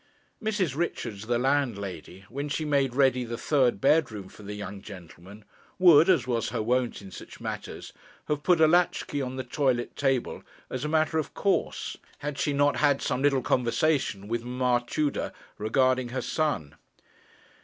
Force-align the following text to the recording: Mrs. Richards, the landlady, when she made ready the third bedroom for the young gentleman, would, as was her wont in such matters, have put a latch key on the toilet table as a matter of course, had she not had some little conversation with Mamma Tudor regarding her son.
Mrs. 0.43 0.75
Richards, 0.75 1.27
the 1.27 1.37
landlady, 1.37 2.25
when 2.27 2.49
she 2.49 2.65
made 2.65 2.95
ready 2.95 3.23
the 3.23 3.37
third 3.37 3.79
bedroom 3.79 4.29
for 4.29 4.41
the 4.41 4.55
young 4.55 4.81
gentleman, 4.81 5.45
would, 5.77 6.09
as 6.09 6.25
was 6.25 6.49
her 6.49 6.59
wont 6.59 7.03
in 7.03 7.11
such 7.11 7.39
matters, 7.39 7.93
have 8.27 8.41
put 8.41 8.59
a 8.59 8.67
latch 8.67 9.05
key 9.05 9.21
on 9.21 9.35
the 9.35 9.43
toilet 9.43 9.95
table 9.95 10.41
as 10.71 10.83
a 10.83 10.87
matter 10.89 11.19
of 11.19 11.35
course, 11.35 11.97
had 12.17 12.39
she 12.39 12.51
not 12.51 12.77
had 12.77 12.99
some 12.99 13.21
little 13.21 13.43
conversation 13.43 14.27
with 14.27 14.43
Mamma 14.43 14.83
Tudor 14.87 15.31
regarding 15.59 16.09
her 16.09 16.21
son. 16.23 16.73